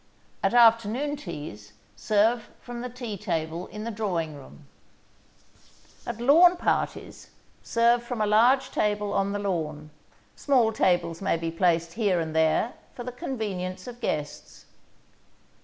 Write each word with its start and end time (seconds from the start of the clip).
At 0.41 0.55
afternoon 0.55 1.15
teas, 1.15 1.73
serve 1.95 2.49
from 2.59 2.81
the 2.81 2.89
tea 2.89 3.17
table 3.17 3.67
in 3.67 3.83
the 3.83 3.91
drawing 3.91 4.33
room. 4.35 4.65
At 6.07 6.19
lawn 6.19 6.57
parties, 6.57 7.29
serve 7.61 8.01
from 8.01 8.19
a 8.19 8.25
large 8.25 8.71
table 8.71 9.13
on 9.13 9.31
the 9.31 9.37
lawn. 9.37 9.91
Small 10.35 10.73
tables 10.73 11.21
may 11.21 11.37
be 11.37 11.51
placed 11.51 11.93
here 11.93 12.19
and 12.19 12.35
there 12.35 12.73
for 12.95 13.03
the 13.03 13.11
convenience 13.11 13.85
of 13.85 14.01
guests. 14.01 14.65